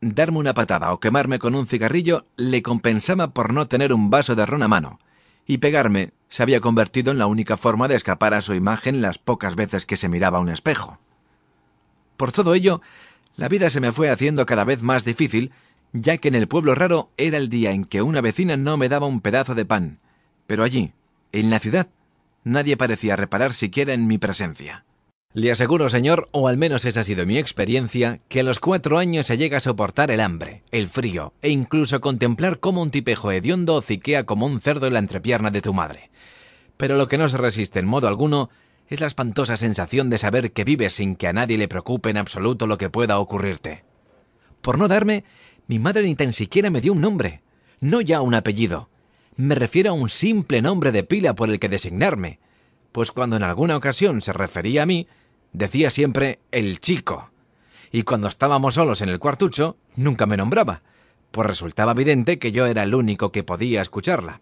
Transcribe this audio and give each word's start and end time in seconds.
Darme 0.00 0.38
una 0.38 0.54
patada 0.54 0.92
o 0.92 1.00
quemarme 1.00 1.38
con 1.38 1.54
un 1.54 1.66
cigarrillo 1.66 2.26
le 2.36 2.62
compensaba 2.62 3.30
por 3.30 3.52
no 3.52 3.66
tener 3.66 3.92
un 3.92 4.10
vaso 4.10 4.36
de 4.36 4.46
ron 4.46 4.62
a 4.62 4.68
mano, 4.68 5.00
y 5.46 5.58
pegarme 5.58 6.12
se 6.28 6.42
había 6.42 6.60
convertido 6.60 7.10
en 7.10 7.18
la 7.18 7.26
única 7.26 7.56
forma 7.56 7.88
de 7.88 7.96
escapar 7.96 8.34
a 8.34 8.40
su 8.40 8.54
imagen 8.54 9.00
las 9.00 9.18
pocas 9.18 9.56
veces 9.56 9.86
que 9.86 9.96
se 9.96 10.08
miraba 10.08 10.38
a 10.38 10.40
un 10.40 10.50
espejo. 10.50 10.98
Por 12.16 12.32
todo 12.32 12.54
ello, 12.54 12.80
la 13.36 13.48
vida 13.48 13.70
se 13.70 13.80
me 13.80 13.92
fue 13.92 14.10
haciendo 14.10 14.46
cada 14.46 14.64
vez 14.64 14.82
más 14.82 15.04
difícil, 15.04 15.52
ya 15.92 16.18
que 16.18 16.28
en 16.28 16.34
el 16.34 16.48
pueblo 16.48 16.74
raro 16.74 17.10
era 17.16 17.38
el 17.38 17.48
día 17.48 17.72
en 17.72 17.84
que 17.84 18.02
una 18.02 18.20
vecina 18.20 18.56
no 18.56 18.76
me 18.76 18.88
daba 18.88 19.06
un 19.06 19.20
pedazo 19.20 19.54
de 19.54 19.64
pan, 19.64 20.00
pero 20.46 20.64
allí, 20.64 20.92
en 21.32 21.50
la 21.50 21.60
ciudad, 21.60 21.88
nadie 22.44 22.76
parecía 22.76 23.16
reparar 23.16 23.54
siquiera 23.54 23.94
en 23.94 24.06
mi 24.06 24.18
presencia. 24.18 24.84
Le 25.34 25.52
aseguro, 25.52 25.90
señor, 25.90 26.28
o 26.32 26.48
al 26.48 26.56
menos 26.56 26.86
esa 26.86 27.00
ha 27.00 27.04
sido 27.04 27.26
mi 27.26 27.36
experiencia, 27.36 28.20
que 28.28 28.40
a 28.40 28.42
los 28.42 28.60
cuatro 28.60 28.96
años 28.96 29.26
se 29.26 29.36
llega 29.36 29.58
a 29.58 29.60
soportar 29.60 30.10
el 30.10 30.20
hambre, 30.20 30.62
el 30.70 30.86
frío, 30.86 31.34
e 31.42 31.50
incluso 31.50 32.00
contemplar 32.00 32.60
cómo 32.60 32.80
un 32.80 32.90
tipejo 32.90 33.30
hediondo 33.30 33.74
hociquea 33.74 34.24
como 34.24 34.46
un 34.46 34.60
cerdo 34.62 34.86
en 34.86 34.94
la 34.94 34.98
entrepierna 35.00 35.50
de 35.50 35.60
tu 35.60 35.74
madre. 35.74 36.10
Pero 36.78 36.96
lo 36.96 37.08
que 37.08 37.18
no 37.18 37.28
se 37.28 37.36
resiste 37.36 37.78
en 37.78 37.86
modo 37.86 38.08
alguno 38.08 38.48
es 38.88 39.00
la 39.00 39.06
espantosa 39.06 39.58
sensación 39.58 40.08
de 40.08 40.16
saber 40.16 40.52
que 40.52 40.64
vives 40.64 40.94
sin 40.94 41.14
que 41.14 41.28
a 41.28 41.34
nadie 41.34 41.58
le 41.58 41.68
preocupe 41.68 42.08
en 42.08 42.16
absoluto 42.16 42.66
lo 42.66 42.78
que 42.78 42.88
pueda 42.88 43.18
ocurrirte. 43.18 43.84
Por 44.62 44.78
no 44.78 44.88
darme, 44.88 45.24
mi 45.66 45.78
madre 45.78 46.04
ni 46.04 46.14
tan 46.14 46.32
siquiera 46.32 46.70
me 46.70 46.80
dio 46.80 46.94
un 46.94 47.02
nombre, 47.02 47.42
no 47.80 48.00
ya 48.00 48.22
un 48.22 48.34
apellido. 48.34 48.88
Me 49.36 49.54
refiero 49.54 49.90
a 49.90 49.92
un 49.92 50.08
simple 50.08 50.62
nombre 50.62 50.90
de 50.90 51.04
pila 51.04 51.34
por 51.34 51.50
el 51.50 51.60
que 51.60 51.68
designarme, 51.68 52.40
pues 52.98 53.12
cuando 53.12 53.36
en 53.36 53.44
alguna 53.44 53.76
ocasión 53.76 54.22
se 54.22 54.32
refería 54.32 54.82
a 54.82 54.86
mí, 54.86 55.06
decía 55.52 55.88
siempre 55.88 56.40
el 56.50 56.80
chico. 56.80 57.30
Y 57.92 58.02
cuando 58.02 58.26
estábamos 58.26 58.74
solos 58.74 59.02
en 59.02 59.08
el 59.08 59.20
cuartucho, 59.20 59.76
nunca 59.94 60.26
me 60.26 60.36
nombraba, 60.36 60.82
pues 61.30 61.46
resultaba 61.46 61.92
evidente 61.92 62.40
que 62.40 62.50
yo 62.50 62.66
era 62.66 62.82
el 62.82 62.96
único 62.96 63.30
que 63.30 63.44
podía 63.44 63.82
escucharla. 63.82 64.40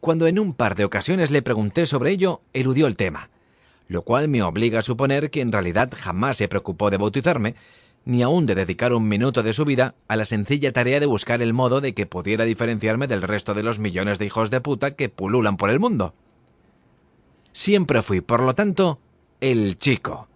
Cuando 0.00 0.26
en 0.26 0.38
un 0.38 0.54
par 0.54 0.74
de 0.74 0.86
ocasiones 0.86 1.30
le 1.30 1.42
pregunté 1.42 1.84
sobre 1.84 2.12
ello, 2.12 2.40
eludió 2.54 2.86
el 2.86 2.96
tema, 2.96 3.28
lo 3.88 4.04
cual 4.04 4.28
me 4.28 4.42
obliga 4.42 4.78
a 4.78 4.82
suponer 4.82 5.30
que 5.30 5.42
en 5.42 5.52
realidad 5.52 5.92
jamás 5.94 6.38
se 6.38 6.48
preocupó 6.48 6.88
de 6.88 6.96
bautizarme, 6.96 7.56
ni 8.06 8.22
aun 8.22 8.46
de 8.46 8.54
dedicar 8.54 8.94
un 8.94 9.06
minuto 9.06 9.42
de 9.42 9.52
su 9.52 9.66
vida 9.66 9.96
a 10.08 10.16
la 10.16 10.24
sencilla 10.24 10.72
tarea 10.72 10.98
de 10.98 11.04
buscar 11.04 11.42
el 11.42 11.52
modo 11.52 11.82
de 11.82 11.92
que 11.92 12.06
pudiera 12.06 12.46
diferenciarme 12.46 13.06
del 13.06 13.20
resto 13.20 13.52
de 13.52 13.64
los 13.64 13.78
millones 13.78 14.18
de 14.18 14.24
hijos 14.24 14.50
de 14.50 14.62
puta 14.62 14.92
que 14.92 15.10
pululan 15.10 15.58
por 15.58 15.68
el 15.68 15.78
mundo. 15.78 16.14
Siempre 17.60 18.00
fui, 18.00 18.22
por 18.22 18.40
lo 18.40 18.54
tanto, 18.54 19.00
el 19.42 19.76
chico. 19.76 20.28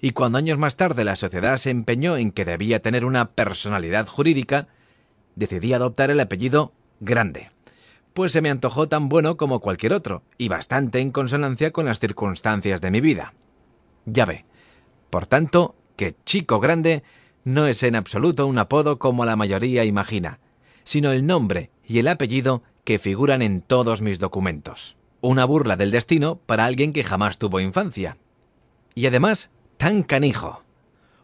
Y 0.00 0.12
cuando 0.12 0.38
años 0.38 0.58
más 0.58 0.76
tarde 0.76 1.02
la 1.02 1.16
sociedad 1.16 1.56
se 1.56 1.70
empeñó 1.70 2.16
en 2.16 2.30
que 2.30 2.44
debía 2.44 2.80
tener 2.80 3.04
una 3.04 3.32
personalidad 3.32 4.06
jurídica, 4.06 4.68
decidí 5.34 5.72
adoptar 5.72 6.12
el 6.12 6.20
apellido 6.20 6.72
Grande, 7.00 7.50
pues 8.14 8.30
se 8.30 8.42
me 8.42 8.50
antojó 8.50 8.88
tan 8.88 9.08
bueno 9.08 9.36
como 9.36 9.58
cualquier 9.58 9.92
otro, 9.92 10.22
y 10.38 10.46
bastante 10.46 11.00
en 11.00 11.10
consonancia 11.10 11.72
con 11.72 11.86
las 11.86 11.98
circunstancias 11.98 12.80
de 12.80 12.92
mi 12.92 13.00
vida. 13.00 13.34
Ya 14.06 14.24
ve, 14.24 14.44
por 15.10 15.26
tanto, 15.26 15.74
que 15.96 16.14
Chico 16.24 16.60
Grande 16.60 17.02
no 17.42 17.66
es 17.66 17.82
en 17.82 17.96
absoluto 17.96 18.46
un 18.46 18.56
apodo 18.56 19.00
como 19.00 19.24
la 19.24 19.34
mayoría 19.34 19.84
imagina, 19.84 20.38
sino 20.84 21.10
el 21.10 21.26
nombre 21.26 21.72
y 21.84 21.98
el 21.98 22.06
apellido 22.06 22.62
que 22.84 23.00
figuran 23.00 23.42
en 23.42 23.62
todos 23.62 24.00
mis 24.00 24.20
documentos. 24.20 24.97
Una 25.20 25.44
burla 25.44 25.76
del 25.76 25.90
destino 25.90 26.36
para 26.46 26.64
alguien 26.64 26.92
que 26.92 27.02
jamás 27.02 27.38
tuvo 27.38 27.58
infancia. 27.58 28.18
Y 28.94 29.06
además, 29.06 29.50
tan 29.76 30.02
canijo. 30.04 30.62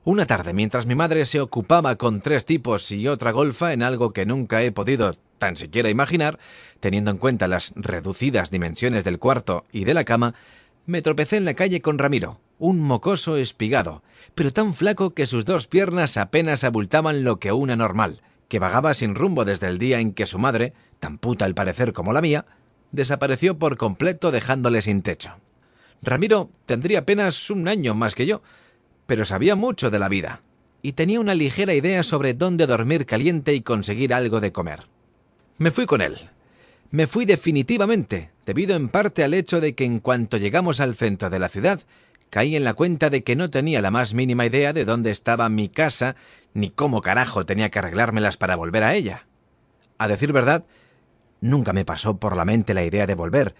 Una 0.02 0.26
tarde, 0.26 0.52
mientras 0.52 0.86
mi 0.86 0.94
madre 0.94 1.24
se 1.24 1.40
ocupaba 1.40 1.96
con 1.96 2.20
tres 2.20 2.44
tipos 2.44 2.90
y 2.90 3.06
otra 3.08 3.30
golfa 3.30 3.72
en 3.72 3.82
algo 3.82 4.12
que 4.12 4.26
nunca 4.26 4.62
he 4.62 4.72
podido 4.72 5.14
tan 5.38 5.56
siquiera 5.56 5.90
imaginar, 5.90 6.38
teniendo 6.80 7.10
en 7.10 7.18
cuenta 7.18 7.48
las 7.48 7.72
reducidas 7.76 8.50
dimensiones 8.50 9.04
del 9.04 9.18
cuarto 9.18 9.64
y 9.72 9.84
de 9.84 9.94
la 9.94 10.04
cama, 10.04 10.34
me 10.86 11.00
tropecé 11.00 11.36
en 11.36 11.44
la 11.44 11.54
calle 11.54 11.80
con 11.80 11.98
Ramiro, 11.98 12.40
un 12.58 12.80
mocoso 12.80 13.36
espigado, 13.36 14.02
pero 14.34 14.52
tan 14.52 14.74
flaco 14.74 15.14
que 15.14 15.26
sus 15.26 15.44
dos 15.44 15.66
piernas 15.66 16.16
apenas 16.16 16.64
abultaban 16.64 17.24
lo 17.24 17.38
que 17.38 17.52
una 17.52 17.76
normal, 17.76 18.22
que 18.48 18.58
vagaba 18.58 18.92
sin 18.94 19.14
rumbo 19.14 19.44
desde 19.44 19.68
el 19.68 19.78
día 19.78 20.00
en 20.00 20.12
que 20.12 20.26
su 20.26 20.38
madre, 20.38 20.72
tan 21.00 21.18
puta 21.18 21.44
al 21.44 21.54
parecer 21.54 21.92
como 21.92 22.12
la 22.12 22.20
mía, 22.20 22.44
desapareció 22.94 23.58
por 23.58 23.76
completo 23.76 24.30
dejándole 24.30 24.82
sin 24.82 25.02
techo. 25.02 25.34
Ramiro 26.02 26.50
tendría 26.66 27.00
apenas 27.00 27.50
un 27.50 27.68
año 27.68 27.94
más 27.94 28.14
que 28.14 28.26
yo, 28.26 28.42
pero 29.06 29.24
sabía 29.24 29.54
mucho 29.54 29.90
de 29.90 29.98
la 29.98 30.08
vida, 30.08 30.42
y 30.82 30.92
tenía 30.92 31.20
una 31.20 31.34
ligera 31.34 31.74
idea 31.74 32.02
sobre 32.02 32.34
dónde 32.34 32.66
dormir 32.66 33.06
caliente 33.06 33.54
y 33.54 33.62
conseguir 33.62 34.12
algo 34.12 34.40
de 34.40 34.52
comer. 34.52 34.84
Me 35.58 35.70
fui 35.70 35.86
con 35.86 36.00
él. 36.00 36.16
Me 36.90 37.06
fui 37.06 37.24
definitivamente, 37.24 38.30
debido 38.46 38.76
en 38.76 38.88
parte 38.88 39.24
al 39.24 39.34
hecho 39.34 39.60
de 39.60 39.74
que 39.74 39.84
en 39.84 39.98
cuanto 39.98 40.36
llegamos 40.36 40.80
al 40.80 40.94
centro 40.94 41.30
de 41.30 41.38
la 41.38 41.48
ciudad, 41.48 41.80
caí 42.30 42.56
en 42.56 42.64
la 42.64 42.74
cuenta 42.74 43.10
de 43.10 43.24
que 43.24 43.36
no 43.36 43.48
tenía 43.48 43.80
la 43.80 43.90
más 43.90 44.14
mínima 44.14 44.46
idea 44.46 44.72
de 44.72 44.84
dónde 44.84 45.10
estaba 45.10 45.48
mi 45.48 45.68
casa, 45.68 46.16
ni 46.52 46.70
cómo 46.70 47.00
carajo 47.00 47.46
tenía 47.46 47.70
que 47.70 47.78
arreglármelas 47.78 48.36
para 48.36 48.56
volver 48.56 48.82
a 48.84 48.94
ella. 48.94 49.26
A 49.98 50.08
decir 50.08 50.32
verdad, 50.32 50.64
Nunca 51.44 51.74
me 51.74 51.84
pasó 51.84 52.16
por 52.16 52.38
la 52.38 52.46
mente 52.46 52.72
la 52.72 52.86
idea 52.86 53.06
de 53.06 53.14
volver, 53.14 53.54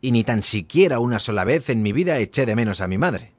y 0.00 0.10
ni 0.10 0.24
tan 0.24 0.42
siquiera 0.42 1.00
una 1.00 1.18
sola 1.18 1.44
vez 1.44 1.68
en 1.68 1.82
mi 1.82 1.92
vida 1.92 2.18
eché 2.18 2.46
de 2.46 2.56
menos 2.56 2.80
a 2.80 2.88
mi 2.88 2.96
madre. 2.96 3.34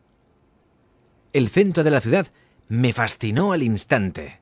El 1.34 1.50
centro 1.50 1.84
de 1.84 1.90
la 1.90 2.00
ciudad 2.00 2.28
me 2.68 2.94
fascinó 2.94 3.54
al 3.54 3.64
instante. 3.64 4.40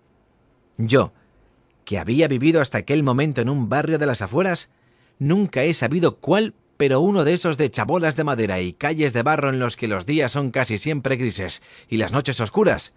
Yo, 0.77 1.13
que 1.85 1.97
había 1.97 2.27
vivido 2.27 2.59
hasta 2.59 2.79
aquel 2.79 3.01
momento 3.01 3.39
en 3.39 3.47
un 3.47 3.69
barrio 3.69 3.97
de 3.97 4.05
las 4.05 4.21
afueras, 4.21 4.71
nunca 5.19 5.63
he 5.63 5.73
sabido 5.73 6.17
cuál, 6.17 6.53
pero 6.75 6.99
uno 6.99 7.23
de 7.23 7.33
esos 7.33 7.57
de 7.57 7.71
chabolas 7.71 8.17
de 8.17 8.25
madera 8.25 8.59
y 8.59 8.73
calles 8.73 9.13
de 9.13 9.23
barro 9.23 9.47
en 9.47 9.59
los 9.59 9.77
que 9.77 9.87
los 9.87 10.05
días 10.05 10.33
son 10.33 10.51
casi 10.51 10.77
siempre 10.77 11.15
grises 11.15 11.63
y 11.87 11.95
las 11.95 12.11
noches 12.11 12.41
oscuras, 12.41 12.93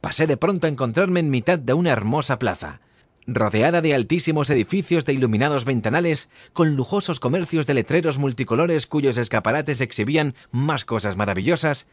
pasé 0.00 0.28
de 0.28 0.36
pronto 0.36 0.68
a 0.68 0.70
encontrarme 0.70 1.18
en 1.18 1.30
mitad 1.30 1.58
de 1.58 1.72
una 1.72 1.90
hermosa 1.90 2.38
plaza, 2.38 2.80
rodeada 3.26 3.82
de 3.82 3.94
altísimos 3.94 4.50
edificios 4.50 5.04
de 5.04 5.12
iluminados 5.12 5.64
ventanales, 5.64 6.28
con 6.52 6.76
lujosos 6.76 7.20
comercios 7.20 7.66
de 7.66 7.74
letreros 7.74 8.18
multicolores 8.18 8.86
cuyos 8.86 9.16
escaparates 9.16 9.80
exhibían 9.80 10.34
más 10.50 10.84
cosas 10.84 11.16
maravillosas 11.16 11.86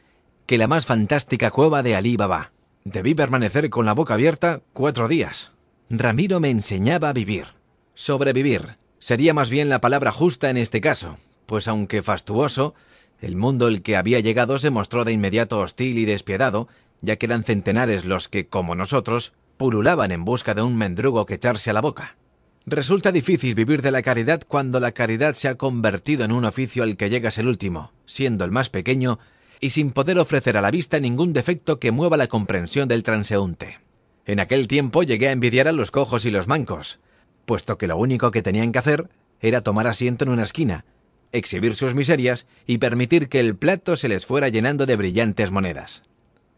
que 0.45 0.57
la 0.57 0.67
más 0.67 0.85
fantástica 0.85 1.51
cueva 1.51 1.83
de 1.83 1.95
Alí 1.95 2.17
Baba. 2.17 2.51
Debí 2.83 3.15
permanecer 3.15 3.69
con 3.69 3.85
la 3.85 3.93
boca 3.93 4.13
abierta 4.13 4.61
cuatro 4.73 5.07
días. 5.07 5.51
Ramiro 5.89 6.39
me 6.39 6.49
enseñaba 6.49 7.09
a 7.09 7.13
vivir. 7.13 7.47
Sobrevivir 7.93 8.77
sería 8.99 9.33
más 9.33 9.49
bien 9.49 9.69
la 9.69 9.81
palabra 9.81 10.11
justa 10.11 10.49
en 10.49 10.57
este 10.57 10.81
caso, 10.81 11.17
pues 11.45 11.67
aunque 11.67 12.01
fastuoso, 12.01 12.73
el 13.21 13.37
mundo 13.37 13.67
al 13.67 13.81
que 13.81 13.95
había 13.95 14.19
llegado 14.19 14.59
se 14.59 14.69
mostró 14.69 15.05
de 15.05 15.13
inmediato 15.13 15.59
hostil 15.59 15.97
y 15.97 16.05
despiadado, 16.05 16.67
ya 17.01 17.15
que 17.15 17.25
eran 17.25 17.43
centenares 17.43 18.05
los 18.05 18.27
que, 18.27 18.47
como 18.47 18.75
nosotros, 18.75 19.33
pululaban 19.63 20.11
en 20.11 20.25
busca 20.25 20.53
de 20.53 20.61
un 20.61 20.75
mendrugo 20.75 21.25
que 21.25 21.35
echarse 21.35 21.69
a 21.69 21.73
la 21.73 21.79
boca. 21.79 22.17
Resulta 22.65 23.13
difícil 23.13 23.55
vivir 23.55 23.81
de 23.81 23.91
la 23.91 24.01
caridad 24.01 24.41
cuando 24.45 24.81
la 24.81 24.91
caridad 24.91 25.35
se 25.35 25.47
ha 25.47 25.55
convertido 25.55 26.25
en 26.25 26.33
un 26.33 26.43
oficio 26.43 26.83
al 26.83 26.97
que 26.97 27.09
llegas 27.09 27.37
el 27.37 27.47
último, 27.47 27.93
siendo 28.05 28.43
el 28.43 28.51
más 28.51 28.69
pequeño, 28.69 29.19
y 29.61 29.69
sin 29.69 29.91
poder 29.91 30.19
ofrecer 30.19 30.57
a 30.57 30.61
la 30.61 30.69
vista 30.69 30.99
ningún 30.99 31.31
defecto 31.31 31.79
que 31.79 31.93
mueva 31.93 32.17
la 32.17 32.27
comprensión 32.27 32.89
del 32.89 33.03
transeúnte. 33.03 33.79
En 34.25 34.41
aquel 34.41 34.67
tiempo 34.67 35.01
llegué 35.01 35.29
a 35.29 35.31
envidiar 35.31 35.69
a 35.69 35.71
los 35.71 35.91
cojos 35.91 36.25
y 36.25 36.31
los 36.31 36.49
mancos, 36.49 36.99
puesto 37.45 37.77
que 37.77 37.87
lo 37.87 37.95
único 37.95 38.31
que 38.31 38.41
tenían 38.41 38.73
que 38.73 38.79
hacer 38.79 39.07
era 39.39 39.61
tomar 39.61 39.87
asiento 39.87 40.25
en 40.25 40.31
una 40.31 40.43
esquina, 40.43 40.83
exhibir 41.31 41.77
sus 41.77 41.95
miserias 41.95 42.47
y 42.67 42.79
permitir 42.79 43.29
que 43.29 43.39
el 43.39 43.55
plato 43.55 43.95
se 43.95 44.09
les 44.09 44.25
fuera 44.25 44.49
llenando 44.49 44.85
de 44.85 44.97
brillantes 44.97 45.51
monedas. 45.51 46.03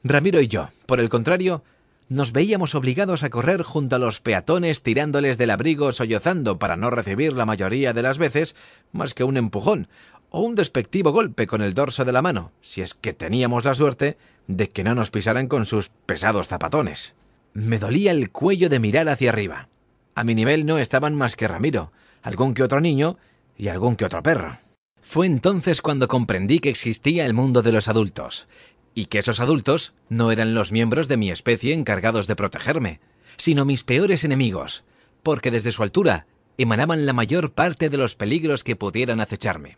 Ramiro 0.03 0.41
y 0.41 0.47
yo, 0.47 0.69
por 0.87 0.99
el 0.99 1.09
contrario, 1.09 1.63
nos 2.07 2.31
veíamos 2.31 2.75
obligados 2.75 3.23
a 3.23 3.29
correr 3.29 3.63
junto 3.63 3.95
a 3.95 3.99
los 3.99 4.19
peatones 4.19 4.81
tirándoles 4.81 5.37
del 5.37 5.49
abrigo 5.49 5.91
sollozando 5.91 6.59
para 6.59 6.77
no 6.77 6.89
recibir 6.89 7.33
la 7.33 7.45
mayoría 7.45 7.93
de 7.93 8.03
las 8.03 8.17
veces 8.17 8.55
más 8.91 9.13
que 9.13 9.23
un 9.23 9.37
empujón 9.37 9.87
o 10.29 10.41
un 10.41 10.55
despectivo 10.55 11.11
golpe 11.11 11.47
con 11.47 11.61
el 11.61 11.73
dorso 11.73 12.05
de 12.05 12.11
la 12.11 12.21
mano, 12.21 12.51
si 12.61 12.81
es 12.81 12.93
que 12.93 13.13
teníamos 13.13 13.63
la 13.63 13.73
suerte 13.73 14.17
de 14.47 14.69
que 14.69 14.83
no 14.83 14.93
nos 14.93 15.09
pisaran 15.09 15.47
con 15.47 15.65
sus 15.65 15.89
pesados 16.05 16.47
zapatones. 16.47 17.13
Me 17.53 17.79
dolía 17.79 18.11
el 18.11 18.31
cuello 18.31 18.69
de 18.69 18.79
mirar 18.79 19.07
hacia 19.09 19.29
arriba. 19.29 19.69
A 20.13 20.23
mi 20.23 20.35
nivel 20.35 20.65
no 20.65 20.77
estaban 20.77 21.15
más 21.15 21.35
que 21.35 21.47
Ramiro, 21.47 21.91
algún 22.21 22.53
que 22.53 22.63
otro 22.63 22.81
niño 22.81 23.17
y 23.57 23.69
algún 23.69 23.95
que 23.95 24.05
otro 24.05 24.21
perro. 24.21 24.57
Fue 25.01 25.27
entonces 25.27 25.81
cuando 25.81 26.07
comprendí 26.07 26.59
que 26.59 26.69
existía 26.69 27.25
el 27.25 27.33
mundo 27.33 27.61
de 27.61 27.71
los 27.71 27.87
adultos, 27.87 28.47
y 28.95 29.05
que 29.05 29.19
esos 29.19 29.39
adultos 29.39 29.93
no 30.09 30.31
eran 30.31 30.55
los 30.55 30.71
miembros 30.71 31.07
de 31.07 31.17
mi 31.17 31.29
especie 31.29 31.73
encargados 31.73 32.25
de 32.25 32.35
protegerme, 32.35 33.01
sino 33.37 33.65
mis 33.65 33.83
peores 33.83 34.23
enemigos, 34.23 34.85
porque 35.21 35.51
desde 35.51 35.71
su 35.71 35.83
altura 35.83 36.25
emanaban 36.57 37.05
la 37.05 37.13
mayor 37.13 37.51
parte 37.51 37.89
de 37.89 37.97
los 37.97 38.15
peligros 38.15 38.63
que 38.63 38.77
pudieran 38.77 39.19
acecharme. 39.19 39.77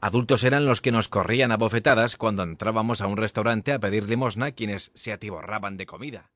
Adultos 0.00 0.44
eran 0.44 0.64
los 0.66 0.80
que 0.80 0.92
nos 0.92 1.08
corrían 1.08 1.52
a 1.52 1.56
bofetadas 1.56 2.16
cuando 2.16 2.42
entrábamos 2.42 3.00
a 3.00 3.06
un 3.06 3.16
restaurante 3.16 3.72
a 3.72 3.78
pedir 3.78 4.08
limosna 4.08 4.52
quienes 4.52 4.90
se 4.94 5.12
atiborraban 5.12 5.76
de 5.76 5.86
comida. 5.86 6.30